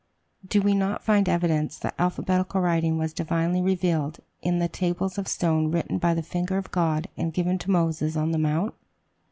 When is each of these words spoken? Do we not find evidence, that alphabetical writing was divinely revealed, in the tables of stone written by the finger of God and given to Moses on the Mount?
Do 0.43 0.63
we 0.63 0.73
not 0.73 1.03
find 1.03 1.29
evidence, 1.29 1.77
that 1.77 1.93
alphabetical 1.99 2.59
writing 2.59 2.97
was 2.97 3.13
divinely 3.13 3.61
revealed, 3.61 4.19
in 4.41 4.57
the 4.57 4.67
tables 4.67 5.19
of 5.19 5.27
stone 5.27 5.69
written 5.69 5.99
by 5.99 6.15
the 6.15 6.23
finger 6.23 6.57
of 6.57 6.71
God 6.71 7.07
and 7.17 7.31
given 7.31 7.59
to 7.59 7.69
Moses 7.69 8.15
on 8.17 8.31
the 8.31 8.39
Mount? 8.39 8.73